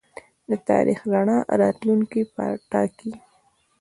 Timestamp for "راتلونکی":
1.61-2.21